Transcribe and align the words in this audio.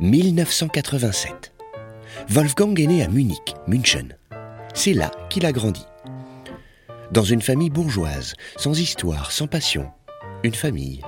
1987. 0.00 1.52
Wolfgang 2.28 2.78
est 2.78 2.86
né 2.86 3.02
à 3.02 3.08
Munich, 3.08 3.56
München. 3.66 4.16
C'est 4.72 4.92
là 4.92 5.10
qu'il 5.28 5.44
a 5.44 5.50
grandi. 5.50 5.84
Dans 7.10 7.24
une 7.24 7.42
famille 7.42 7.70
bourgeoise, 7.70 8.34
sans 8.56 8.78
histoire, 8.78 9.32
sans 9.32 9.48
passion. 9.48 9.90
Une 10.44 10.54
famille. 10.54 11.00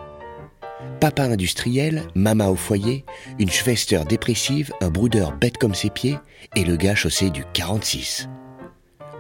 Papa 0.99 1.23
industriel, 1.25 2.03
maman 2.17 2.49
au 2.49 2.57
foyer, 2.57 3.05
une 3.39 3.51
Schwester 3.51 4.01
dépressive, 4.09 4.73
un 4.81 4.91
broudeur 4.91 5.37
bête 5.37 5.59
comme 5.59 5.75
ses 5.75 5.91
pieds 5.91 6.19
et 6.57 6.65
le 6.65 6.77
gars 6.77 6.97
chaussé 6.97 7.31
du 7.31 7.45
46. 7.53 8.29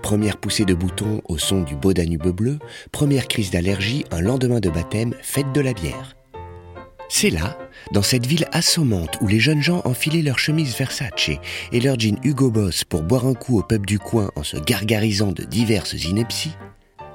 Première 0.02 0.38
poussée 0.38 0.64
de 0.64 0.74
bouton 0.74 1.20
au 1.28 1.38
son 1.38 1.62
du 1.62 1.76
beau 1.76 1.92
Danube 1.92 2.28
bleu, 2.28 2.58
première 2.90 3.28
crise 3.28 3.52
d'allergie 3.52 4.04
un 4.10 4.20
lendemain 4.20 4.58
de 4.58 4.70
baptême, 4.70 5.14
fête 5.22 5.52
de 5.52 5.60
la 5.60 5.74
bière. 5.74 6.16
C'est 7.12 7.30
là, 7.30 7.58
dans 7.90 8.04
cette 8.04 8.24
ville 8.24 8.46
assommante 8.52 9.18
où 9.20 9.26
les 9.26 9.40
jeunes 9.40 9.62
gens 9.62 9.82
enfilaient 9.84 10.22
leurs 10.22 10.38
chemises 10.38 10.76
Versace 10.76 11.30
et 11.72 11.80
leurs 11.80 11.98
jeans 11.98 12.20
Hugo 12.22 12.52
Boss 12.52 12.84
pour 12.84 13.02
boire 13.02 13.26
un 13.26 13.34
coup 13.34 13.58
au 13.58 13.62
pub 13.64 13.84
du 13.84 13.98
coin 13.98 14.30
en 14.36 14.44
se 14.44 14.56
gargarisant 14.56 15.32
de 15.32 15.42
diverses 15.42 16.04
inepties, 16.04 16.54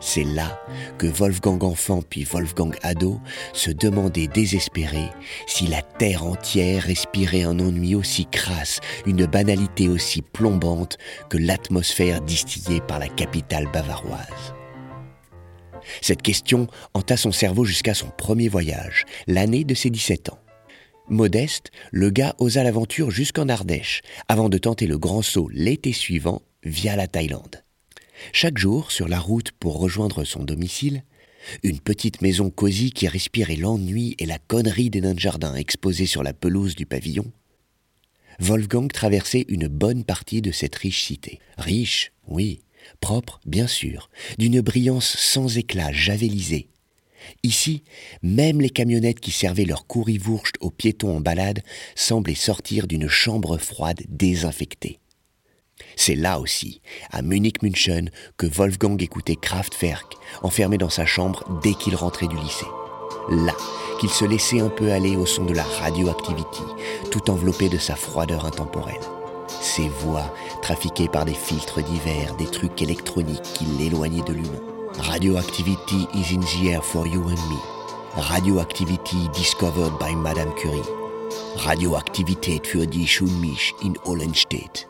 c'est 0.02 0.26
là 0.26 0.62
que 0.98 1.08
Wolfgang 1.08 1.64
enfant 1.64 2.02
puis 2.08 2.26
Wolfgang 2.26 2.76
ado 2.84 3.22
se 3.54 3.72
demandait 3.72 4.28
désespéré 4.28 5.10
si 5.48 5.66
la 5.68 5.82
terre 5.82 6.26
entière 6.26 6.84
respirait 6.84 7.44
un 7.44 7.58
ennui 7.60 7.96
aussi 7.96 8.26
crasse, 8.26 8.82
une 9.06 9.26
banalité 9.26 9.88
aussi 9.88 10.22
plombante 10.22 10.98
que 11.30 11.38
l'atmosphère 11.38 12.20
distillée 12.20 12.82
par 12.82 13.00
la 13.00 13.08
capitale 13.08 13.68
bavaroise. 13.72 14.55
Cette 16.02 16.22
question 16.22 16.68
hanta 16.94 17.18
son 17.18 17.32
cerveau 17.32 17.66
jusqu'à 17.66 17.94
son 17.94 18.10
premier 18.18 18.48
voyage, 18.48 19.06
l'année 19.28 19.64
de 19.64 19.74
ses 19.74 19.90
17 19.90 20.30
ans. 20.30 20.40
Modeste, 21.08 21.72
le 21.92 22.10
gars 22.10 22.36
osa 22.40 22.64
l'aventure 22.64 23.12
jusqu'en 23.12 23.48
Ardèche, 23.48 24.02
avant 24.28 24.50
de 24.50 24.58
tenter 24.58 24.88
le 24.88 24.98
grand 24.98 25.22
saut 25.22 25.50
l'été 25.54 25.94
suivant 25.94 26.42
via 26.64 26.96
la 26.96 27.08
Thaïlande. 27.08 27.64
Chaque 28.32 28.58
jour, 28.58 28.92
sur 28.92 29.08
la 29.08 29.20
route 29.20 29.52
pour 29.52 29.80
rejoindre 29.80 30.24
son 30.24 30.44
domicile, 30.44 31.04
une 31.62 31.80
petite 31.80 32.22
maison 32.22 32.50
cosy 32.50 32.90
qui 32.90 33.08
respirait 33.08 33.56
l'ennui 33.56 34.16
et 34.18 34.26
la 34.26 34.40
connerie 34.40 34.90
des 34.90 35.02
nains 35.02 35.14
de 35.14 35.20
jardin 35.20 35.54
exposés 35.56 36.08
sur 36.08 36.24
la 36.24 36.34
pelouse 36.34 36.76
du 36.76 36.88
pavillon, 36.88 37.32
Wolfgang 38.40 38.92
traversait 38.92 39.46
une 39.48 39.68
bonne 39.68 40.04
partie 40.04 40.42
de 40.42 40.52
cette 40.52 40.76
riche 40.76 41.04
cité. 41.06 41.40
Riche, 41.58 42.12
oui, 42.28 42.62
propre, 43.02 43.40
bien 43.46 43.68
sûr, 43.68 44.10
d'une 44.38 44.62
brillance 44.62 45.18
sans 45.18 45.58
éclat, 45.58 45.92
javelisée. 45.92 46.70
Ici, 47.44 47.84
même 48.22 48.62
les 48.62 48.70
camionnettes 48.70 49.20
qui 49.20 49.32
servaient 49.32 49.66
leur 49.66 49.88
courrivourst 49.88 50.56
aux 50.60 50.70
piétons 50.70 51.18
en 51.18 51.22
balade 51.22 51.64
semblaient 51.96 52.36
sortir 52.36 52.88
d'une 52.88 53.08
chambre 53.08 53.58
froide 53.58 54.02
désinfectée. 54.08 55.00
C'est 55.96 56.16
là 56.16 56.40
aussi, 56.40 56.82
à 57.12 57.22
Munich-München, 57.22 58.10
que 58.38 58.46
Wolfgang 58.46 59.02
écoutait 59.02 59.36
Kraftwerk, 59.36 60.14
enfermé 60.42 60.78
dans 60.78 60.90
sa 60.90 61.06
chambre 61.06 61.60
dès 61.64 61.74
qu'il 61.74 61.96
rentrait 61.96 62.28
du 62.28 62.38
lycée. 62.38 62.66
Là 63.30 63.56
qu'il 64.00 64.10
se 64.10 64.26
laissait 64.26 64.60
un 64.60 64.70
peu 64.70 64.92
aller 64.92 65.16
au 65.16 65.26
son 65.26 65.46
de 65.46 65.54
la 65.54 65.64
radioactivity, 65.64 66.64
tout 67.12 67.30
enveloppé 67.30 67.70
de 67.70 67.78
sa 67.78 67.96
froideur 67.96 68.46
intemporelle. 68.46 68.96
Ses 69.48 69.90
voix, 69.90 70.34
trafiquées 70.62 71.08
par 71.08 71.26
des 71.26 71.34
filtres 71.34 71.84
divers, 71.84 72.36
des 72.36 72.48
trucs 72.48 72.82
électroniques 72.82 73.42
qui 73.42 73.66
l'éloignaient 73.66 74.24
de 74.24 74.34
l'humain. 74.34 74.62
Radioactivity 75.00 76.08
is 76.14 76.34
in 76.34 76.42
the 76.42 76.70
air 76.72 76.82
for 76.82 77.06
you 77.06 77.22
and 77.22 77.50
me. 77.50 77.60
Radioactivity 78.16 79.28
discovered 79.34 79.98
by 80.00 80.16
Madame 80.16 80.54
Curie. 80.56 80.82
Radioaktivität 81.58 82.66
für 82.66 82.88
dich 82.88 83.22
und 83.22 83.42
mich 83.42 83.74
in 83.82 83.98
Ollenstedt. 84.06 84.88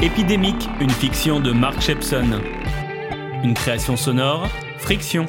Épidémique, 0.00 0.68
une 0.80 0.90
fiction 0.90 1.40
de 1.40 1.52
Mark 1.52 1.80
Shepson. 1.80 2.40
Une 3.42 3.54
création 3.54 3.96
sonore, 3.96 4.48
Friction. 4.78 5.26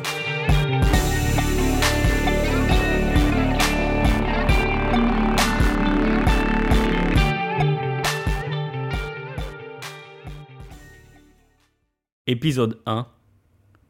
Épisode 12.32 12.80
1 12.86 13.08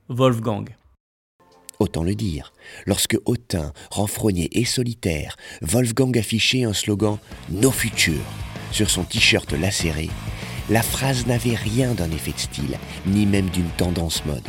Wolfgang. 0.07 0.63
Autant 1.77 2.03
le 2.03 2.15
dire, 2.15 2.53
lorsque 2.85 3.17
hautain, 3.25 3.73
renfrogné 3.91 4.47
et 4.57 4.63
solitaire, 4.63 5.35
Wolfgang 5.61 6.17
affichait 6.17 6.63
un 6.63 6.71
slogan 6.71 7.17
Nos 7.49 7.71
futurs 7.71 8.23
sur 8.71 8.89
son 8.89 9.03
t-shirt 9.03 9.51
lacéré, 9.51 10.09
la 10.69 10.81
phrase 10.81 11.27
n'avait 11.27 11.55
rien 11.55 11.93
d'un 11.93 12.09
effet 12.11 12.31
de 12.31 12.39
style, 12.39 12.77
ni 13.05 13.25
même 13.25 13.49
d'une 13.49 13.71
tendance 13.71 14.23
mode. 14.23 14.47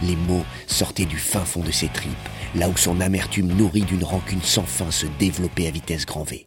Les 0.00 0.14
mots 0.14 0.46
sortaient 0.68 1.04
du 1.04 1.18
fin 1.18 1.44
fond 1.44 1.64
de 1.64 1.72
ses 1.72 1.88
tripes, 1.88 2.12
là 2.54 2.68
où 2.68 2.76
son 2.76 3.00
amertume 3.00 3.48
nourrie 3.48 3.82
d'une 3.82 4.04
rancune 4.04 4.42
sans 4.42 4.62
fin 4.62 4.92
se 4.92 5.06
développait 5.18 5.66
à 5.66 5.72
vitesse 5.72 6.06
grand 6.06 6.22
V. 6.22 6.46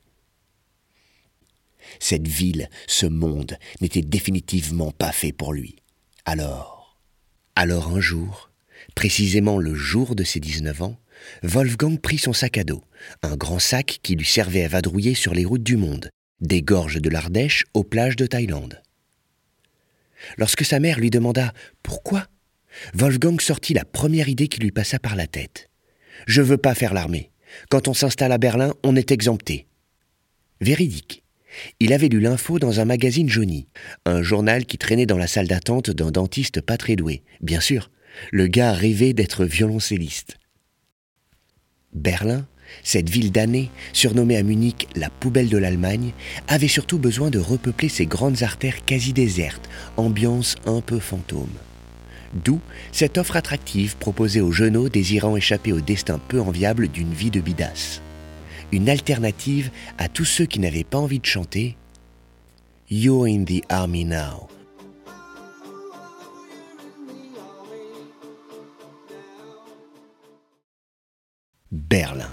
Cette 2.00 2.30
ville, 2.30 2.70
ce 2.88 3.06
monde, 3.06 3.58
n'était 3.82 4.02
définitivement 4.02 4.92
pas 4.92 5.12
fait 5.12 5.34
pour 5.34 5.52
lui. 5.52 5.76
Alors, 6.32 6.96
alors 7.56 7.88
un 7.88 8.00
jour, 8.00 8.52
précisément 8.94 9.58
le 9.58 9.74
jour 9.74 10.14
de 10.14 10.24
ses 10.24 10.40
19 10.40 10.84
ans, 10.84 11.00
Wolfgang 11.42 12.00
prit 12.00 12.20
son 12.20 12.34
sac 12.34 12.60
à 12.60 12.64
dos, 12.64 12.84
un 13.24 13.36
grand 13.36 13.58
sac 13.58 14.00
qui 14.04 14.14
lui 14.14 14.28
servait 14.28 14.64
à 14.64 14.68
vadrouiller 14.68 15.16
sur 15.16 15.34
les 15.34 15.44
routes 15.44 15.64
du 15.64 15.76
monde, 15.76 16.12
des 16.40 16.62
gorges 16.62 17.02
de 17.02 17.10
l'Ardèche 17.10 17.66
aux 17.74 17.84
plages 17.84 18.16
de 18.16 18.28
Thaïlande. 18.28 18.84
Lorsque 20.38 20.64
sa 20.64 20.80
mère 20.80 21.00
lui 21.00 21.10
demanda 21.10 21.52
pourquoi, 21.82 22.28
Wolfgang 22.94 23.42
sortit 23.42 23.74
la 23.74 23.84
première 23.84 24.30
idée 24.30 24.50
qui 24.50 24.60
lui 24.60 24.72
passa 24.72 25.00
par 25.00 25.16
la 25.16 25.26
tête. 25.26 25.72
Je 26.28 26.44
veux 26.44 26.60
pas 26.60 26.76
faire 26.76 26.94
l'armée. 26.94 27.32
Quand 27.72 27.88
on 27.88 27.96
s'installe 27.96 28.34
à 28.34 28.38
Berlin, 28.38 28.76
on 28.84 28.96
est 28.96 29.10
exempté. 29.10 29.66
Véridique. 30.62 31.24
Il 31.80 31.94
avait 31.94 32.10
lu 32.10 32.20
l'info 32.20 32.60
dans 32.60 32.80
un 32.80 32.86
magazine 32.86 33.30
jauni, 33.30 33.68
un 34.06 34.22
journal 34.22 34.66
qui 34.66 34.78
traînait 34.78 35.06
dans 35.06 35.18
la 35.18 35.28
salle 35.28 35.48
d'attente 35.48 35.90
d'un 35.90 36.12
dentiste 36.12 36.62
pas 36.62 36.78
très 36.78 36.96
doué. 36.96 37.24
Bien 37.42 37.60
sûr, 37.60 37.90
le 38.32 38.48
gars 38.48 38.74
rêvait 38.74 39.14
d'être 39.14 39.46
violoncelliste. 39.46 40.38
Berlin 41.94 42.46
cette 42.84 43.10
ville 43.10 43.32
damnée, 43.32 43.70
surnommée 43.94 44.38
à 44.38 44.44
Munich 44.44 44.88
la 44.96 45.10
poubelle 45.10 45.50
de 45.50 45.58
l'Allemagne, 45.58 46.12
avait 46.48 46.68
surtout 46.68 47.00
besoin 47.00 47.30
de 47.30 47.40
repeupler 47.40 47.90
ses 47.90 48.06
grandes 48.06 48.44
artères 48.44 48.86
quasi 48.86 49.14
désertes, 49.14 49.70
ambiance 49.98 50.56
un 50.66 50.82
peu 50.82 51.00
fantôme. 51.00 51.50
D'où 52.34 52.60
cette 52.92 53.18
offre 53.18 53.38
attractive 53.38 53.98
proposée 53.98 54.42
aux 54.42 54.52
jeunes 54.52 54.88
désirant 54.90 55.36
échapper 55.36 55.74
au 55.74 55.82
destin 55.82 56.20
peu 56.28 56.40
enviable 56.40 56.88
d'une 56.88 57.14
vie 57.14 57.32
de 57.32 57.42
bidasse. 57.42 58.02
Une 58.72 58.90
alternative 58.90 59.72
à 59.98 60.08
tous 60.10 60.26
ceux 60.26 60.46
qui 60.46 60.60
n'avaient 60.60 60.84
pas 60.84 60.98
envie 60.98 61.20
de 61.20 61.26
chanter 61.26 61.76
You're 62.90 63.26
in 63.26 63.44
the 63.46 63.62
army 63.70 64.06
now. 64.06 64.48
Berlin 71.72 72.30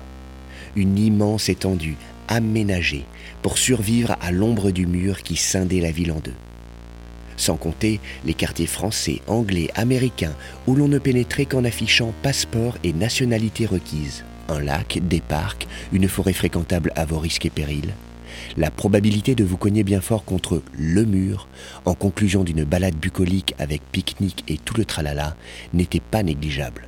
une 0.76 0.98
immense 0.98 1.48
étendue 1.48 1.96
aménagée 2.28 3.04
pour 3.42 3.58
survivre 3.58 4.16
à 4.20 4.30
l'ombre 4.30 4.70
du 4.70 4.86
mur 4.86 5.22
qui 5.22 5.36
scindait 5.36 5.80
la 5.80 5.90
ville 5.90 6.12
en 6.12 6.20
deux. 6.20 6.34
Sans 7.36 7.56
compter 7.56 8.00
les 8.24 8.34
quartiers 8.34 8.66
français, 8.66 9.20
anglais, 9.26 9.68
américains, 9.74 10.34
où 10.66 10.74
l'on 10.74 10.88
ne 10.88 10.98
pénétrait 10.98 11.46
qu'en 11.46 11.64
affichant 11.64 12.12
passeport 12.22 12.78
et 12.82 12.92
nationalité 12.92 13.66
requise. 13.66 14.24
Un 14.48 14.60
lac, 14.60 15.00
des 15.02 15.20
parcs, 15.20 15.66
une 15.92 16.08
forêt 16.08 16.32
fréquentable 16.32 16.92
à 16.94 17.04
vos 17.04 17.18
risques 17.18 17.46
et 17.46 17.50
périls. 17.50 17.94
La 18.56 18.70
probabilité 18.70 19.34
de 19.34 19.44
vous 19.44 19.56
cogner 19.56 19.82
bien 19.82 20.00
fort 20.00 20.24
contre 20.24 20.62
le 20.78 21.04
mur, 21.04 21.48
en 21.84 21.94
conclusion 21.94 22.44
d'une 22.44 22.64
balade 22.64 22.96
bucolique 22.96 23.54
avec 23.58 23.82
pique-nique 23.90 24.44
et 24.48 24.58
tout 24.58 24.76
le 24.76 24.84
tralala, 24.84 25.36
n'était 25.72 26.00
pas 26.00 26.22
négligeable. 26.22 26.86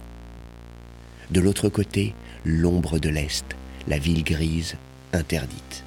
De 1.30 1.40
l'autre 1.40 1.68
côté, 1.68 2.14
l'ombre 2.44 2.98
de 2.98 3.08
l'Est, 3.08 3.44
la 3.88 3.98
ville 3.98 4.24
grise, 4.24 4.76
interdite. 5.12 5.84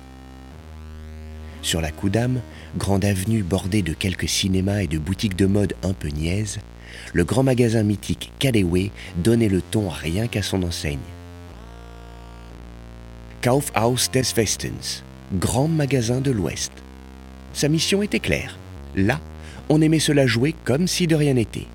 Sur 1.62 1.80
la 1.80 1.92
Coudame, 1.92 2.42
grande 2.78 3.06
avenue 3.06 3.44
bordée 3.44 3.82
de 3.82 3.94
quelques 3.94 4.28
cinémas 4.28 4.82
et 4.82 4.88
de 4.88 4.98
boutiques 4.98 5.38
de 5.38 5.46
mode 5.46 5.76
un 5.84 5.94
peu 5.94 6.10
niaises, 6.10 6.60
le 7.14 7.24
grand 7.24 7.44
magasin 7.44 7.84
mythique 7.84 8.32
Kadeway 8.40 8.92
donnait 9.18 9.48
le 9.48 9.62
ton 9.62 9.88
rien 9.88 10.28
qu'à 10.28 10.42
son 10.42 10.64
enseigne. 10.64 11.00
Kaufhaus 13.42 14.12
des 14.14 14.34
Westens, 14.38 15.04
grand 15.34 15.68
magasin 15.68 16.22
de 16.22 16.30
l'Ouest. 16.30 16.72
Sa 17.54 17.70
mission 17.70 18.04
était 18.04 18.20
claire. 18.20 18.56
Là, 18.96 19.20
on 19.68 19.82
aimait 19.82 19.98
se 19.98 20.12
la 20.12 20.28
jouer 20.28 20.54
comme 20.64 20.86
si 20.86 21.08
de 21.08 21.16
rien 21.16 21.34
n'était. 21.34 21.66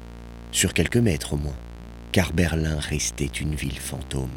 sur 0.52 0.72
quelques 0.72 0.96
mètres 0.96 1.34
au 1.34 1.36
moins, 1.36 1.56
car 2.12 2.32
Berlin 2.32 2.78
restait 2.78 3.24
une 3.26 3.56
ville 3.56 3.78
fantôme. 3.78 4.30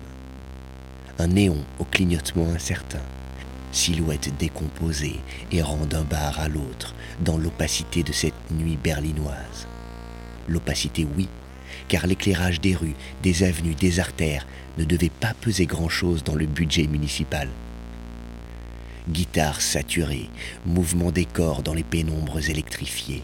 Un 1.19 1.27
néon 1.27 1.63
au 1.77 1.85
clignotement 1.85 2.49
incertain, 2.49 2.99
silhouette 3.71 4.35
décomposée 4.37 5.19
errant 5.51 5.85
d'un 5.85 6.01
bar 6.01 6.39
à 6.39 6.49
l'autre 6.49 6.95
dans 7.21 7.37
l'opacité 7.37 8.01
de 8.01 8.11
cette 8.11 8.51
nuit 8.51 8.77
berlinoise. 8.83 9.67
L'opacité, 10.47 11.07
oui, 11.15 11.29
car 11.87 12.07
l'éclairage 12.07 12.61
des 12.61 12.75
rues, 12.75 12.95
des 13.23 13.43
avenues, 13.43 13.75
des 13.75 13.99
artères 13.99 14.45
ne 14.77 14.85
devait 14.85 15.09
pas 15.09 15.33
peser 15.41 15.65
grand-chose 15.65 16.23
dans 16.23 16.35
le 16.35 16.45
budget 16.45 16.87
municipal. 16.87 17.49
Guitare 19.09 19.61
saturée, 19.61 20.29
mouvement 20.65 21.11
des 21.11 21.25
corps 21.25 21.63
dans 21.63 21.73
les 21.73 21.83
pénombres 21.83 22.49
électrifiées, 22.49 23.23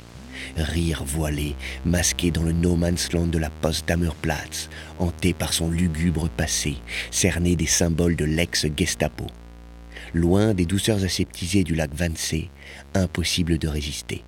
rire 0.57 1.03
voilé, 1.05 1.55
masqué 1.85 2.31
dans 2.31 2.43
le 2.43 2.51
no 2.51 2.75
man's 2.75 3.11
land 3.13 3.27
de 3.27 3.37
la 3.37 3.49
Potsdamer-Platz, 3.49 4.69
hanté 4.99 5.33
par 5.33 5.53
son 5.53 5.69
lugubre 5.69 6.29
passé, 6.29 6.77
cerné 7.11 7.55
des 7.55 7.67
symboles 7.67 8.15
de 8.15 8.25
l'ex-Gestapo. 8.25 9.27
Loin 10.13 10.53
des 10.53 10.65
douceurs 10.65 11.03
aseptisées 11.03 11.63
du 11.63 11.75
lac 11.75 11.91
Wannsee, 11.99 12.49
impossible 12.93 13.57
de 13.57 13.67
résister. 13.67 14.23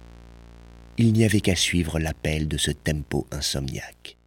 Il 0.99 1.13
n'y 1.13 1.25
avait 1.25 1.41
qu'à 1.41 1.55
suivre 1.55 1.99
l'appel 1.99 2.47
de 2.47 2.57
ce 2.57 2.71
tempo 2.71 3.27
insomniaque. 3.31 4.17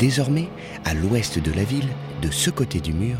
Désormais, 0.00 0.48
à 0.84 0.94
l'ouest 0.94 1.38
de 1.38 1.52
la 1.52 1.62
ville, 1.62 1.88
de 2.22 2.30
ce 2.32 2.50
côté 2.50 2.80
du 2.80 2.92
mur, 2.92 3.18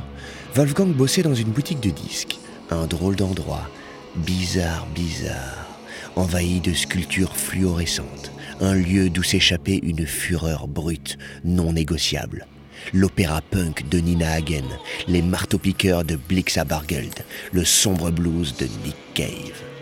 Wolfgang 0.57 0.93
bossait 0.93 1.23
dans 1.23 1.35
une 1.35 1.53
boutique 1.53 1.79
de 1.79 1.91
disques. 1.91 2.39
Un 2.71 2.89
drôle 2.89 3.15
d'endroit, 3.15 3.71
bizarre, 4.17 4.89
bizarre, 4.97 5.79
envahi 6.17 6.59
de 6.59 6.73
sculptures 6.73 7.37
fluorescentes. 7.37 8.33
Un 8.61 8.75
lieu 8.75 9.09
d'où 9.09 9.23
s'échappait 9.23 9.79
une 9.85 10.07
fureur 10.07 10.67
brute, 10.67 11.19
non 11.45 11.73
négociable. 11.73 12.49
L'opéra 12.93 13.43
punk 13.43 13.89
de 13.89 14.01
Nina 14.01 14.33
Hagen, 14.33 14.67
les 15.07 15.23
marteaux-piqueurs 15.23 16.05
de 16.05 16.17
Blixa 16.17 16.65
Bargeld, 16.65 17.25
le 17.53 17.65
sombre 17.65 18.11
blues 18.11 18.57
de 18.57 18.65
Nick 18.85 18.97
Cave. 19.15 19.76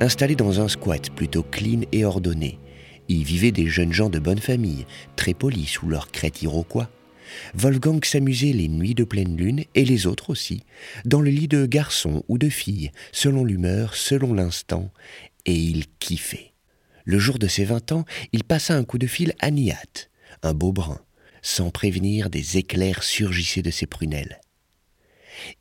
Installé 0.00 0.36
dans 0.36 0.60
un 0.60 0.68
squat 0.68 1.08
plutôt 1.10 1.42
clean 1.42 1.80
et 1.90 2.04
ordonné, 2.04 2.58
y 3.08 3.24
vivaient 3.24 3.50
des 3.50 3.66
jeunes 3.66 3.94
gens 3.94 4.10
de 4.10 4.18
bonne 4.18 4.38
famille, 4.38 4.84
très 5.16 5.32
polis 5.32 5.70
sous 5.70 5.88
leur 5.88 6.10
crête 6.10 6.42
iroquois. 6.42 6.90
Wolfgang 7.54 8.04
s'amusait 8.04 8.52
les 8.52 8.68
nuits 8.68 8.94
de 8.94 9.04
pleine 9.04 9.36
lune, 9.36 9.64
et 9.74 9.86
les 9.86 10.06
autres 10.06 10.28
aussi, 10.28 10.64
dans 11.06 11.22
le 11.22 11.30
lit 11.30 11.48
de 11.48 11.64
garçons 11.64 12.24
ou 12.28 12.36
de 12.36 12.50
filles, 12.50 12.92
selon 13.10 13.42
l'humeur, 13.42 13.94
selon 13.94 14.34
l'instant, 14.34 14.92
et 15.46 15.54
il 15.54 15.86
kiffait. 15.98 16.52
Le 17.04 17.18
jour 17.18 17.38
de 17.38 17.46
ses 17.46 17.64
vingt 17.64 17.90
ans, 17.92 18.04
il 18.32 18.44
passa 18.44 18.74
un 18.74 18.84
coup 18.84 18.98
de 18.98 19.06
fil 19.06 19.32
à 19.40 19.50
Nihat, 19.50 20.10
un 20.42 20.52
beau 20.52 20.72
brun. 20.72 21.00
Sans 21.40 21.70
prévenir, 21.70 22.28
des 22.28 22.58
éclairs 22.58 23.02
surgissaient 23.02 23.62
de 23.62 23.70
ses 23.70 23.86
prunelles. 23.86 24.40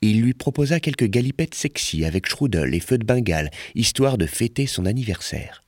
Il 0.02 0.22
lui 0.22 0.34
proposa 0.34 0.80
quelques 0.80 1.08
galipettes 1.08 1.56
sexy 1.56 2.06
avec 2.06 2.28
Schrudel 2.28 2.74
et 2.74 2.80
feu 2.80 2.98
de 2.98 3.06
Bengale, 3.06 3.52
histoire 3.74 4.18
de 4.18 4.26
fêter 4.26 4.68
son 4.68 4.86
anniversaire. 4.86 5.64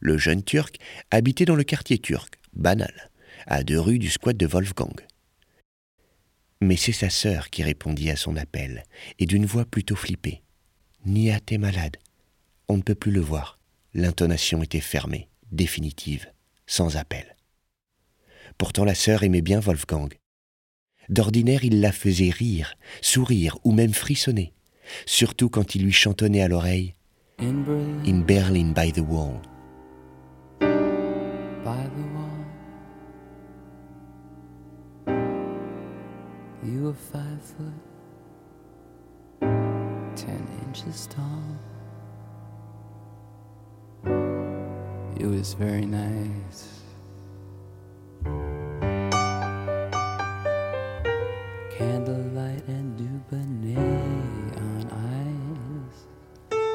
Le 0.00 0.16
jeune 0.16 0.42
Turc 0.42 0.76
habitait 1.10 1.44
dans 1.44 1.56
le 1.56 1.64
quartier 1.64 1.98
turc, 1.98 2.38
banal, 2.54 3.10
à 3.46 3.62
deux 3.62 3.78
rues 3.78 3.98
du 3.98 4.10
squat 4.10 4.36
de 4.36 4.46
Wolfgang. 4.46 4.94
Mais 6.62 6.76
c'est 6.76 6.92
sa 6.92 7.10
sœur 7.10 7.50
qui 7.50 7.62
répondit 7.62 8.10
à 8.10 8.16
son 8.16 8.36
appel, 8.36 8.84
et 9.18 9.26
d'une 9.26 9.46
voix 9.46 9.64
plutôt 9.64 9.96
flippée. 9.96 10.42
Nihat 11.06 11.40
est 11.50 11.58
malade. 11.58 11.96
On 12.68 12.76
ne 12.76 12.82
peut 12.82 12.94
plus 12.94 13.12
le 13.12 13.20
voir. 13.20 13.58
L'intonation 13.94 14.62
était 14.62 14.80
fermée, 14.80 15.28
définitive, 15.50 16.30
sans 16.66 16.96
appel. 16.96 17.36
Pourtant 18.58 18.84
la 18.84 18.94
sœur 18.94 19.22
aimait 19.22 19.40
bien 19.40 19.60
Wolfgang. 19.60 20.10
D'ordinaire, 21.10 21.64
il 21.64 21.80
la 21.80 21.90
faisait 21.90 22.30
rire, 22.30 22.74
sourire 23.02 23.58
ou 23.64 23.72
même 23.72 23.92
frissonner, 23.92 24.52
surtout 25.06 25.50
quand 25.50 25.74
il 25.74 25.82
lui 25.82 25.92
chantonnait 25.92 26.40
à 26.40 26.48
l'oreille 26.48 26.94
In 27.40 28.20
Berlin 28.26 28.72
by 28.72 28.92
the 28.92 29.00
Wall. 29.00 29.40
by 31.64 31.84
the 31.96 32.06
wall. 32.14 32.40
You 36.62 36.94
five 36.94 37.42
foot, 37.42 37.74
ten 40.14 40.46
inches 40.66 41.08
tall. 41.08 41.42
It 45.18 45.26
was 45.26 45.54
very 45.54 45.86
nice. 45.86 46.79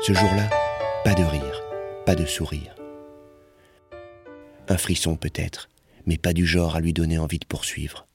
Ce 0.05 0.13
jour-là, 0.13 0.47
pas 1.03 1.15
de 1.15 1.23
rire, 1.23 1.63
pas 2.05 2.13
de 2.13 2.27
sourire. 2.27 2.75
Un 4.67 4.77
frisson 4.77 5.15
peut-être, 5.15 5.71
mais 6.05 6.19
pas 6.19 6.31
du 6.31 6.45
genre 6.45 6.75
à 6.75 6.79
lui 6.79 6.93
donner 6.93 7.17
envie 7.17 7.39
de 7.39 7.45
poursuivre. 7.47 8.05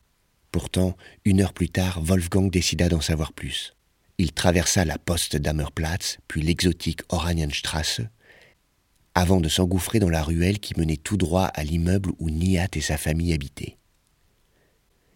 Pourtant, 0.52 0.96
une 1.24 1.40
heure 1.40 1.52
plus 1.52 1.68
tard, 1.68 2.00
Wolfgang 2.00 2.48
décida 2.48 2.88
d'en 2.88 3.00
savoir 3.00 3.32
plus. 3.32 3.74
Il 4.18 4.30
traversa 4.30 4.84
la 4.84 4.98
poste 4.98 5.34
d'Ammerplatz, 5.34 6.18
puis 6.28 6.42
l'exotique 6.42 7.00
Oranienstrasse, 7.08 8.02
avant 9.16 9.40
de 9.40 9.48
s'engouffrer 9.48 9.98
dans 9.98 10.10
la 10.10 10.22
ruelle 10.22 10.60
qui 10.60 10.78
menait 10.78 10.96
tout 10.96 11.16
droit 11.16 11.46
à 11.46 11.64
l'immeuble 11.64 12.12
où 12.20 12.30
Nihat 12.30 12.68
et 12.74 12.80
sa 12.80 12.98
famille 12.98 13.32
habitaient. 13.32 13.78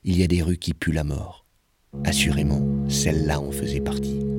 Il 0.03 0.19
y 0.19 0.25
a 0.25 0.27
des 0.27 0.43
rues 0.43 0.59
qui 0.59 0.75
puent 0.75 0.91
la 0.91 1.05
mort. 1.05 1.47
Assurément, 2.03 2.67
celle-là 2.89 3.39
en 3.39 3.53
faisait 3.53 3.81
partie. 3.81 4.34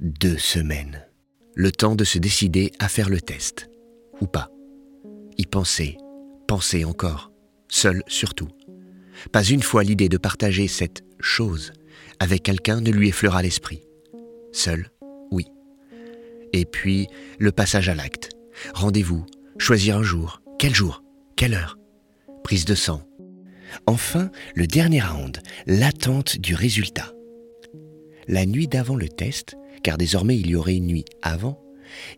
Deux 0.00 0.38
semaines. 0.38 1.04
Le 1.56 1.72
temps 1.72 1.96
de 1.96 2.04
se 2.04 2.20
décider 2.20 2.70
à 2.78 2.88
faire 2.88 3.08
le 3.08 3.20
test. 3.20 3.68
Ou 4.20 4.28
pas. 4.28 4.48
Y 5.36 5.46
penser, 5.46 5.96
penser 6.46 6.84
encore. 6.84 7.32
Seul 7.68 8.04
surtout. 8.06 8.46
Pas 9.32 9.42
une 9.42 9.62
fois 9.62 9.82
l'idée 9.82 10.08
de 10.08 10.16
partager 10.16 10.68
cette 10.68 11.02
chose 11.18 11.72
avec 12.20 12.44
quelqu'un 12.44 12.80
ne 12.80 12.92
lui 12.92 13.08
effleura 13.08 13.42
l'esprit. 13.42 13.82
Seul, 14.52 14.88
oui. 15.32 15.46
Et 16.52 16.64
puis, 16.64 17.08
le 17.40 17.50
passage 17.50 17.88
à 17.88 17.96
l'acte. 17.96 18.30
Rendez-vous, 18.74 19.26
choisir 19.58 19.96
un 19.96 20.04
jour. 20.04 20.42
Quel 20.60 20.76
jour? 20.76 21.02
Quelle 21.34 21.54
heure? 21.54 21.76
Prise 22.44 22.66
de 22.66 22.76
sang. 22.76 23.02
Enfin, 23.86 24.30
le 24.54 24.68
dernier 24.68 25.02
round, 25.02 25.42
l'attente 25.66 26.38
du 26.38 26.54
résultat. 26.54 27.12
La 28.28 28.46
nuit 28.46 28.68
d'avant 28.68 28.94
le 28.94 29.08
test, 29.08 29.56
car 29.82 29.98
désormais 29.98 30.38
il 30.38 30.48
y 30.48 30.56
aurait 30.56 30.76
une 30.76 30.86
nuit 30.86 31.04
avant, 31.22 31.60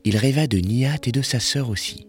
il 0.04 0.16
rêva 0.16 0.46
de 0.46 0.58
Nihat 0.58 1.00
et 1.06 1.12
de 1.12 1.22
sa 1.22 1.40
sœur 1.40 1.70
aussi, 1.70 2.06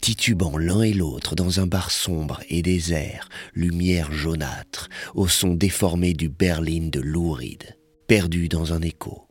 titubant 0.00 0.58
l'un 0.58 0.82
et 0.82 0.92
l'autre 0.92 1.34
dans 1.34 1.60
un 1.60 1.66
bar 1.66 1.90
sombre 1.90 2.40
et 2.48 2.62
désert, 2.62 3.28
lumière 3.54 4.12
jaunâtre, 4.12 4.88
au 5.14 5.28
son 5.28 5.54
déformé 5.54 6.12
du 6.12 6.28
Berlin 6.28 6.88
de 6.90 7.00
Louride, 7.00 7.76
perdu 8.06 8.48
dans 8.48 8.72
un 8.72 8.82
écho. 8.82 9.26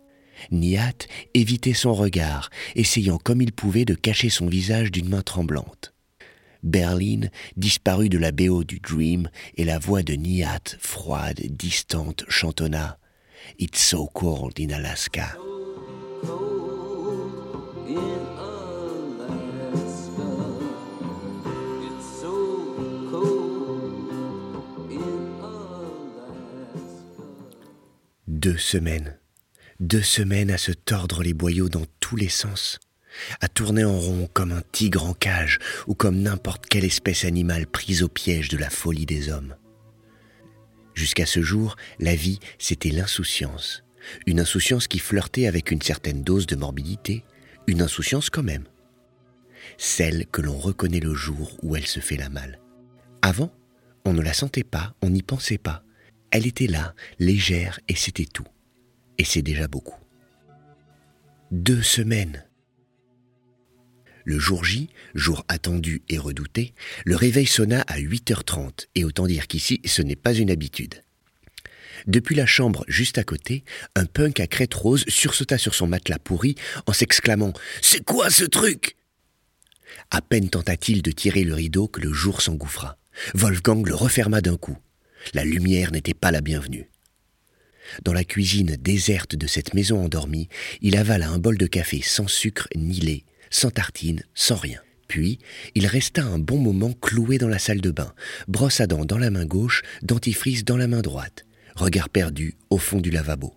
Nihat 0.51 1.07
évitait 1.33 1.73
son 1.73 1.93
regard, 1.93 2.49
essayant 2.75 3.17
comme 3.17 3.41
il 3.41 3.53
pouvait 3.53 3.85
de 3.85 3.95
cacher 3.95 4.29
son 4.29 4.47
visage 4.47 4.91
d'une 4.91 5.09
main 5.09 5.21
tremblante. 5.21 5.93
Berlin 6.63 7.27
disparut 7.57 8.09
de 8.09 8.17
la 8.17 8.31
BO 8.31 8.63
du 8.63 8.79
Dream 8.79 9.29
et 9.57 9.65
la 9.65 9.79
voix 9.79 10.01
de 10.01 10.13
Nihat, 10.13 10.77
froide, 10.79 11.41
distante, 11.49 12.23
chantonna 12.29 12.97
It's 13.59 13.81
so 13.81 14.07
cold 14.07 14.59
in 14.59 14.71
Alaska. 14.71 15.37
Deux 28.43 28.57
semaines. 28.57 29.17
Deux 29.79 30.01
semaines 30.01 30.51
à 30.51 30.57
se 30.57 30.73
tordre 30.73 31.23
les 31.23 31.33
boyaux 31.33 31.69
dans 31.69 31.85
tous 32.01 32.17
les 32.17 32.27
sens, 32.27 32.79
à 33.39 33.47
tourner 33.47 33.85
en 33.85 33.97
rond 33.97 34.27
comme 34.33 34.51
un 34.51 34.61
tigre 34.73 35.05
en 35.05 35.13
cage 35.13 35.59
ou 35.87 35.95
comme 35.95 36.21
n'importe 36.21 36.65
quelle 36.65 36.83
espèce 36.83 37.23
animale 37.23 37.67
prise 37.67 38.03
au 38.03 38.09
piège 38.09 38.49
de 38.49 38.57
la 38.57 38.69
folie 38.69 39.05
des 39.05 39.29
hommes. 39.29 39.55
Jusqu'à 40.93 41.25
ce 41.25 41.41
jour, 41.41 41.77
la 41.99 42.15
vie, 42.15 42.39
c'était 42.59 42.89
l'insouciance. 42.89 43.85
Une 44.25 44.39
insouciance 44.39 44.87
qui 44.87 44.99
flirtait 44.99 45.47
avec 45.47 45.71
une 45.71 45.81
certaine 45.81 46.23
dose 46.23 46.47
de 46.47 46.55
morbidité, 46.55 47.23
une 47.67 47.81
insouciance 47.81 48.29
quand 48.29 48.43
même. 48.43 48.65
Celle 49.77 50.25
que 50.27 50.41
l'on 50.41 50.57
reconnaît 50.57 50.99
le 50.99 51.13
jour 51.13 51.57
où 51.61 51.75
elle 51.75 51.87
se 51.87 51.99
fait 51.99 52.17
la 52.17 52.29
malle. 52.29 52.59
Avant, 53.21 53.51
On 54.05 54.11
ne 54.13 54.21
la 54.21 54.33
sentait 54.33 54.65
pas, 54.65 54.95
on 55.01 55.09
n'y 55.09 55.23
pensait 55.23 55.57
pas. 55.57 55.83
Elle 56.29 56.45
était 56.45 56.67
là, 56.67 56.93
légère, 57.19 57.79
et 57.87 57.95
c'était 57.95 58.25
tout. 58.25 58.47
Et 59.17 59.23
c'est 59.23 59.41
déjà 59.41 59.69
beaucoup. 59.69 59.99
Deux 61.51 61.81
semaines. 61.81 62.45
Le 64.25 64.39
jour 64.39 64.65
J, 64.65 64.89
jour 65.15 65.45
attendu 65.47 66.01
et 66.09 66.17
redouté, 66.17 66.73
le 67.05 67.15
réveil 67.15 67.45
sonna 67.45 67.81
à 67.81 67.97
8h30, 67.97 68.87
et 68.95 69.05
autant 69.05 69.27
dire 69.27 69.47
qu'ici, 69.47 69.79
ce 69.85 70.01
n'est 70.01 70.17
pas 70.17 70.33
une 70.33 70.51
habitude. 70.51 70.95
Depuis 72.07 72.35
la 72.35 72.45
chambre 72.45 72.83
juste 72.87 73.17
à 73.17 73.23
côté, 73.23 73.63
un 73.95 74.05
punk 74.05 74.39
à 74.39 74.47
crête 74.47 74.73
rose 74.73 75.05
sursauta 75.07 75.57
sur 75.57 75.73
son 75.73 75.87
matelas 75.87 76.19
pourri 76.19 76.55
en 76.85 76.93
s'exclamant 76.93 77.53
C'est 77.81 78.03
quoi 78.03 78.29
ce 78.29 78.43
truc? 78.43 78.95
À 80.11 80.21
peine 80.21 80.49
tenta-t-il 80.49 81.01
de 81.01 81.11
tirer 81.11 81.43
le 81.43 81.53
rideau 81.53 81.87
que 81.87 82.01
le 82.01 82.11
jour 82.11 82.41
s'engouffra. 82.41 82.97
Wolfgang 83.33 83.85
le 83.87 83.95
referma 83.95 84.41
d'un 84.41 84.57
coup. 84.57 84.77
La 85.33 85.43
lumière 85.43 85.91
n'était 85.91 86.13
pas 86.13 86.31
la 86.31 86.41
bienvenue. 86.41 86.89
Dans 88.03 88.13
la 88.13 88.23
cuisine 88.23 88.77
déserte 88.79 89.35
de 89.35 89.47
cette 89.47 89.73
maison 89.73 90.03
endormie, 90.03 90.49
il 90.81 90.97
avala 90.97 91.29
un 91.29 91.37
bol 91.37 91.57
de 91.57 91.67
café 91.67 92.01
sans 92.01 92.27
sucre 92.27 92.67
ni 92.75 92.99
lait, 92.99 93.23
sans 93.49 93.71
tartine, 93.71 94.23
sans 94.33 94.55
rien. 94.55 94.79
Puis, 95.07 95.39
il 95.75 95.85
resta 95.85 96.23
un 96.23 96.39
bon 96.39 96.57
moment 96.57 96.93
cloué 96.93 97.37
dans 97.37 97.47
la 97.47 97.59
salle 97.59 97.81
de 97.81 97.91
bain, 97.91 98.13
brosse 98.47 98.81
à 98.81 98.87
dents 98.87 99.05
dans 99.05 99.17
la 99.17 99.29
main 99.29 99.45
gauche, 99.45 99.83
dentifrice 100.01 100.65
dans 100.65 100.77
la 100.77 100.87
main 100.87 101.01
droite, 101.01 101.45
regard 101.75 102.09
perdu 102.09 102.55
au 102.69 102.77
fond 102.77 102.99
du 102.99 103.11
lavabo. 103.11 103.53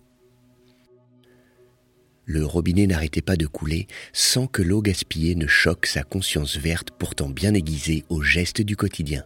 Le 2.25 2.45
robinet 2.45 2.87
n'arrêtait 2.87 3.21
pas 3.21 3.37
de 3.37 3.47
couler 3.47 3.87
sans 4.11 4.47
que 4.47 4.61
l'eau 4.61 4.81
gaspillée 4.81 5.35
ne 5.35 5.47
choque 5.47 5.85
sa 5.85 6.03
conscience 6.03 6.57
verte 6.57 6.91
pourtant 6.91 7.29
bien 7.29 7.53
aiguisée 7.53 8.03
aux 8.09 8.21
gestes 8.21 8.61
du 8.61 8.75
quotidien. 8.75 9.23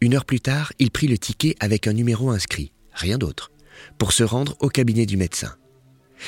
Une 0.00 0.14
heure 0.14 0.24
plus 0.24 0.40
tard, 0.40 0.72
il 0.78 0.92
prit 0.92 1.08
le 1.08 1.18
ticket 1.18 1.56
avec 1.58 1.88
un 1.88 1.92
numéro 1.92 2.30
inscrit, 2.30 2.72
rien 2.92 3.18
d'autre, 3.18 3.50
pour 3.98 4.12
se 4.12 4.22
rendre 4.22 4.56
au 4.60 4.68
cabinet 4.68 5.06
du 5.06 5.16
médecin. 5.16 5.56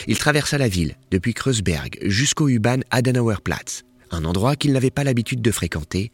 Il 0.09 0.19
traversa 0.19 0.59
la 0.59 0.69
ville, 0.69 0.97
depuis 1.13 1.35
Kreuzberg 1.35 1.99
jusqu'au 2.03 2.49
U-Bahn 2.49 2.83
Adenauerplatz, 2.91 3.85
un 4.11 4.25
endroit 4.25 4.57
qu'il 4.57 4.73
n'avait 4.73 4.91
pas 4.91 5.05
l'habitude 5.05 5.43
de 5.43 5.51
fréquenter, 5.53 6.11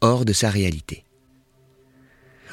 hors 0.00 0.24
de 0.24 0.32
sa 0.32 0.50
réalité. 0.50 1.04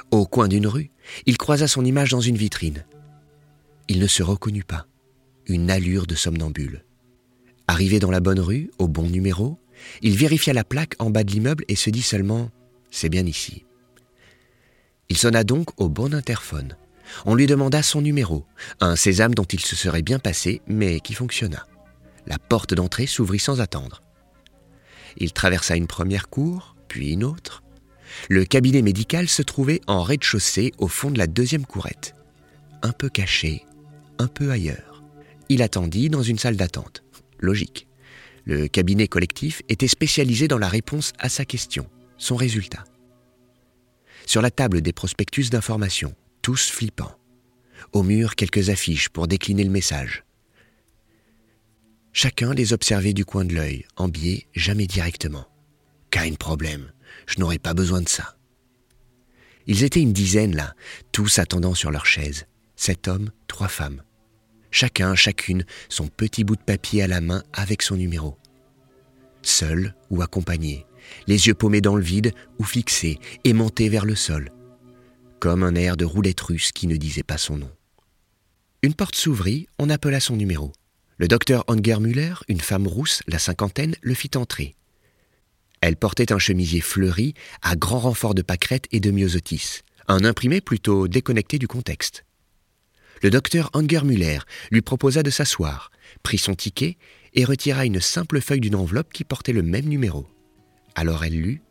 Au 0.09 0.25
coin 0.25 0.47
d'une 0.47 0.67
rue, 0.67 0.89
il 1.25 1.37
croisa 1.37 1.67
son 1.67 1.85
image 1.85 2.11
dans 2.11 2.21
une 2.21 2.37
vitrine. 2.37 2.85
Il 3.87 3.99
ne 3.99 4.07
se 4.07 4.23
reconnut 4.23 4.63
pas. 4.63 4.87
Une 5.45 5.71
allure 5.71 6.07
de 6.07 6.15
somnambule. 6.15 6.83
Arrivé 7.67 7.99
dans 7.99 8.11
la 8.11 8.19
bonne 8.19 8.39
rue, 8.39 8.71
au 8.77 8.87
bon 8.87 9.09
numéro, 9.09 9.59
il 10.01 10.15
vérifia 10.15 10.53
la 10.53 10.63
plaque 10.63 10.95
en 10.99 11.09
bas 11.09 11.23
de 11.23 11.31
l'immeuble 11.31 11.65
et 11.67 11.75
se 11.75 11.89
dit 11.89 12.01
seulement⁇ 12.01 12.43
C'est 12.91 13.09
bien 13.09 13.25
ici⁇ 13.25 13.65
Il 15.09 15.17
sonna 15.17 15.43
donc 15.43 15.79
au 15.79 15.89
bon 15.89 16.13
interphone. 16.13 16.75
On 17.25 17.35
lui 17.35 17.45
demanda 17.45 17.81
son 17.83 18.01
numéro, 18.01 18.45
un 18.81 18.95
sésame 18.95 19.33
dont 19.33 19.45
il 19.45 19.61
se 19.61 19.75
serait 19.75 20.01
bien 20.01 20.19
passé, 20.19 20.61
mais 20.67 20.99
qui 20.99 21.13
fonctionna. 21.13 21.65
La 22.25 22.37
porte 22.37 22.73
d'entrée 22.73 23.07
s'ouvrit 23.07 23.39
sans 23.39 23.61
attendre. 23.61 24.01
Il 25.15 25.31
traversa 25.31 25.77
une 25.77 25.87
première 25.87 26.29
cour, 26.29 26.75
puis 26.89 27.13
une 27.13 27.23
autre, 27.23 27.63
le 28.29 28.45
cabinet 28.45 28.81
médical 28.81 29.27
se 29.27 29.41
trouvait 29.41 29.81
en 29.87 30.03
rez-de-chaussée 30.03 30.73
au 30.77 30.87
fond 30.87 31.11
de 31.11 31.17
la 31.17 31.27
deuxième 31.27 31.65
courette. 31.65 32.15
Un 32.81 32.91
peu 32.91 33.09
caché, 33.09 33.65
un 34.19 34.27
peu 34.27 34.51
ailleurs. 34.51 35.03
Il 35.49 35.61
attendit 35.61 36.09
dans 36.09 36.23
une 36.23 36.37
salle 36.37 36.57
d'attente. 36.57 37.03
Logique. 37.39 37.87
Le 38.45 38.67
cabinet 38.67 39.07
collectif 39.07 39.61
était 39.69 39.87
spécialisé 39.87 40.47
dans 40.47 40.57
la 40.57 40.69
réponse 40.69 41.13
à 41.19 41.29
sa 41.29 41.45
question, 41.45 41.89
son 42.17 42.35
résultat. 42.35 42.83
Sur 44.25 44.41
la 44.41 44.51
table 44.51 44.81
des 44.81 44.93
prospectus 44.93 45.49
d'information, 45.49 46.13
tous 46.41 46.69
flippants. 46.69 47.17
Au 47.93 48.03
mur, 48.03 48.35
quelques 48.35 48.69
affiches 48.69 49.09
pour 49.09 49.27
décliner 49.27 49.63
le 49.63 49.69
message. 49.69 50.23
Chacun 52.13 52.53
les 52.53 52.73
observait 52.73 53.13
du 53.13 53.25
coin 53.25 53.45
de 53.45 53.53
l'œil, 53.53 53.85
en 53.95 54.07
biais, 54.07 54.47
jamais 54.55 54.87
directement. 54.87 55.45
Qu'un 56.09 56.33
problème. 56.33 56.91
Je 57.25 57.39
n'aurais 57.39 57.59
pas 57.59 57.73
besoin 57.73 58.01
de 58.01 58.09
ça. 58.09 58.37
Ils 59.65 59.83
étaient 59.83 60.01
une 60.01 60.13
dizaine 60.13 60.55
là, 60.55 60.75
tous 61.11 61.39
attendant 61.39 61.73
sur 61.73 61.91
leur 61.91 62.05
chaise. 62.05 62.45
Sept 62.75 63.07
hommes, 63.07 63.31
trois 63.47 63.67
femmes. 63.67 64.03
Chacun, 64.71 65.15
chacune, 65.15 65.65
son 65.89 66.07
petit 66.07 66.43
bout 66.43 66.55
de 66.55 66.61
papier 66.61 67.03
à 67.03 67.07
la 67.07 67.21
main 67.21 67.43
avec 67.53 67.81
son 67.81 67.95
numéro. 67.95 68.37
Seuls 69.41 69.95
ou 70.09 70.21
accompagnés, 70.21 70.85
les 71.25 71.47
yeux 71.47 71.53
paumés 71.53 71.81
dans 71.81 71.95
le 71.95 72.03
vide 72.03 72.33
ou 72.59 72.63
fixés, 72.63 73.19
aimantés 73.43 73.89
vers 73.89 74.05
le 74.05 74.15
sol. 74.15 74.51
Comme 75.39 75.63
un 75.63 75.75
air 75.75 75.97
de 75.97 76.05
roulette 76.05 76.41
russe 76.41 76.71
qui 76.71 76.87
ne 76.87 76.97
disait 76.97 77.23
pas 77.23 77.37
son 77.37 77.57
nom. 77.57 77.71
Une 78.83 78.93
porte 78.93 79.15
s'ouvrit, 79.15 79.67
on 79.79 79.89
appela 79.89 80.19
son 80.19 80.35
numéro. 80.35 80.71
Le 81.17 81.27
docteur 81.27 81.63
Anger 81.67 81.99
Müller, 81.99 82.35
une 82.47 82.61
femme 82.61 82.87
rousse, 82.87 83.23
la 83.27 83.39
cinquantaine, 83.39 83.95
le 84.01 84.13
fit 84.13 84.31
entrer. 84.35 84.75
Elle 85.87 85.95
portait 85.95 86.33
un 86.33 86.37
chemisier 86.37 86.81
fleuri, 86.81 87.33
à 87.61 87.77
grand 87.77 87.99
renfort 87.99 88.35
de 88.35 88.41
pâquerettes 88.41 88.87
et 88.91 88.99
de 88.99 89.09
myosotis, 89.09 89.83
un 90.09 90.25
imprimé 90.25 90.59
plutôt 90.59 91.07
déconnecté 91.07 91.59
du 91.59 91.67
contexte. 91.69 92.25
Le 93.23 93.29
docteur 93.29 93.69
Anger 93.71 94.01
Müller 94.03 94.39
lui 94.69 94.81
proposa 94.81 95.23
de 95.23 95.29
s'asseoir, 95.29 95.93
prit 96.23 96.39
son 96.39 96.55
ticket 96.55 96.97
et 97.35 97.45
retira 97.45 97.85
une 97.85 98.01
simple 98.01 98.41
feuille 98.41 98.59
d'une 98.59 98.75
enveloppe 98.75 99.13
qui 99.13 99.23
portait 99.23 99.53
le 99.53 99.63
même 99.63 99.85
numéro. 99.85 100.27
Alors 100.93 101.23
elle 101.23 101.39
lut. 101.39 101.61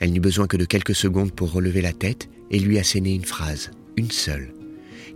Elle 0.00 0.10
n'eut 0.10 0.18
besoin 0.18 0.48
que 0.48 0.56
de 0.56 0.64
quelques 0.64 0.96
secondes 0.96 1.30
pour 1.30 1.52
relever 1.52 1.82
la 1.82 1.92
tête 1.92 2.28
et 2.50 2.58
lui 2.58 2.80
asséner 2.80 3.14
une 3.14 3.24
phrase, 3.24 3.70
une 3.96 4.10
seule. 4.10 4.52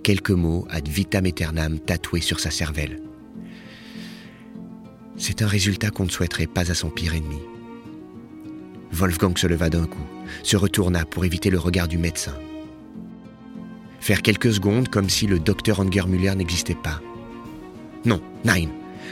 Quelques 0.04 0.30
mots 0.30 0.68
ad 0.71 0.87
vitam 0.87 1.26
aeternam 1.26 1.80
tatoués 1.80 2.21
sur 2.21 2.38
sa 2.38 2.52
cervelle. 2.52 3.00
C'est 5.16 5.42
un 5.42 5.49
résultat 5.49 5.90
qu'on 5.90 6.04
ne 6.04 6.11
souhaiterait 6.11 6.47
pas 6.47 6.71
à 6.71 6.76
son 6.76 6.90
pire 6.90 7.14
ennemi. 7.14 7.40
Wolfgang 8.94 9.36
se 9.36 9.48
leva 9.48 9.70
d'un 9.70 9.86
coup, 9.86 10.06
se 10.44 10.56
retourna 10.56 11.04
pour 11.04 11.24
éviter 11.24 11.50
le 11.50 11.58
regard 11.58 11.88
du 11.88 11.98
médecin. 11.98 12.34
Faire 14.00 14.22
quelques 14.22 14.52
secondes 14.52 14.88
comme 14.88 15.10
si 15.10 15.26
le 15.26 15.40
docteur 15.40 15.80
Ungermüller 15.80 16.34
n'existait 16.36 16.76
pas. 16.76 17.00
Non, 18.04 18.20
nein, 18.44 18.68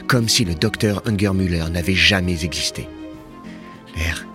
comme 0.07 0.29
si 0.29 0.45
le 0.45 0.55
docteur 0.55 1.01
Ungermüller 1.05 1.65
n'avait 1.69 1.95
jamais 1.95 2.45
existé. 2.45 2.87
L'air, 3.97 4.25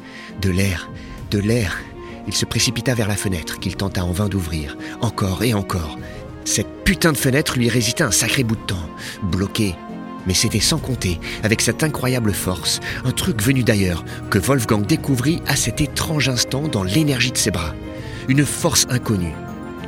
de 0.42 0.50
l'air, 0.50 0.90
de 1.30 1.38
l'air. 1.38 1.78
Il 2.26 2.34
se 2.34 2.44
précipita 2.44 2.94
vers 2.94 3.08
la 3.08 3.16
fenêtre 3.16 3.58
qu'il 3.58 3.74
tenta 3.74 4.04
en 4.04 4.12
vain 4.12 4.28
d'ouvrir, 4.28 4.76
encore 5.00 5.42
et 5.42 5.54
encore. 5.54 5.98
Cette 6.44 6.84
putain 6.84 7.12
de 7.12 7.16
fenêtre 7.16 7.56
lui 7.56 7.70
résista 7.70 8.06
un 8.06 8.10
sacré 8.10 8.42
bout 8.44 8.56
de 8.56 8.66
temps, 8.66 8.90
bloqué 9.22 9.74
mais 10.26 10.34
c'était 10.34 10.60
sans 10.60 10.78
compter, 10.78 11.20
avec 11.42 11.60
cette 11.60 11.82
incroyable 11.82 12.32
force, 12.32 12.80
un 13.04 13.12
truc 13.12 13.42
venu 13.42 13.62
d'ailleurs, 13.62 14.04
que 14.30 14.38
Wolfgang 14.38 14.84
découvrit 14.84 15.40
à 15.46 15.56
cet 15.56 15.80
étrange 15.80 16.28
instant 16.28 16.68
dans 16.68 16.82
l'énergie 16.82 17.32
de 17.32 17.38
ses 17.38 17.50
bras. 17.50 17.74
Une 18.28 18.44
force 18.44 18.86
inconnue. 18.90 19.34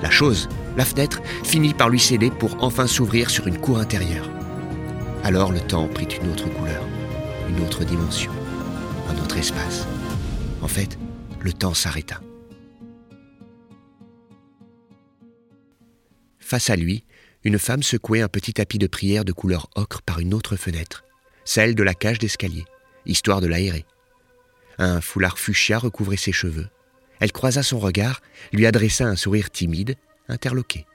La 0.03 0.11
chose, 0.11 0.49
la 0.77 0.85
fenêtre, 0.85 1.21
finit 1.45 1.75
par 1.75 1.89
lui 1.89 2.01
céder 2.01 2.31
pour 2.31 2.57
enfin 2.63 2.87
s'ouvrir 2.87 3.31
sur 3.31 3.47
une 3.47 3.59
cour 3.59 3.79
intérieure. 3.79 4.29
Alors 5.25 5.53
le 5.53 5.61
temps 5.61 5.89
prit 5.89 6.09
une 6.21 6.31
autre 6.31 6.49
couleur, 6.49 6.83
une 7.49 7.63
autre 7.63 7.85
dimension, 7.85 8.33
un 9.09 9.23
autre 9.23 9.37
espace. 9.37 9.87
En 10.63 10.69
fait, 10.69 10.99
le 11.41 11.53
temps 11.53 11.75
s'arrêta. 11.75 12.21
Face 16.39 16.71
à 16.71 16.77
lui, 16.77 17.05
une 17.45 17.59
femme 17.59 17.83
secouait 17.83 18.21
un 18.21 18.29
petit 18.29 18.53
tapis 18.53 18.79
de 18.79 18.87
prière 18.87 19.25
de 19.25 19.33
couleur 19.33 19.69
ocre 19.75 20.03
par 20.03 20.21
une 20.21 20.35
autre 20.35 20.57
fenêtre, 20.57 21.05
celle 21.45 21.75
de 21.75 21.83
la 21.83 21.95
cage 21.95 22.19
d'escalier, 22.19 22.65
histoire 23.07 23.41
de 23.41 23.47
l'aérer. 23.47 23.87
Un 24.79 25.01
foulard 25.01 25.39
fuchsia 25.39 25.79
recouvrait 25.79 26.17
ses 26.17 26.33
cheveux. 26.33 26.69
Elle 27.19 27.33
croisa 27.33 27.63
son 27.63 27.79
regard, 27.79 28.21
lui 28.53 28.67
adressa 28.67 29.05
un 29.05 29.17
sourire 29.17 29.51
timide, 29.51 29.97
interloqué. 30.29 30.87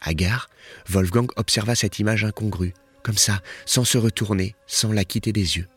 Hagard, 0.00 0.48
Wolfgang 0.88 1.28
observa 1.36 1.74
cette 1.74 1.98
image 1.98 2.24
incongrue, 2.24 2.74
comme 3.02 3.16
ça, 3.16 3.40
sans 3.66 3.84
se 3.84 3.98
retourner, 3.98 4.54
sans 4.66 4.92
la 4.92 5.04
quitter 5.04 5.32
des 5.32 5.56
yeux. 5.56 5.68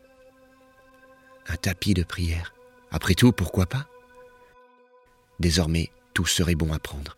Un 1.48 1.56
tapis 1.56 1.94
de 1.94 2.02
prière. 2.02 2.54
Après 2.90 3.14
tout, 3.14 3.32
pourquoi 3.32 3.66
pas? 3.66 3.86
Désormais, 5.40 5.90
tout 6.14 6.26
serait 6.26 6.54
bon 6.54 6.72
à 6.72 6.78
prendre. 6.78 7.16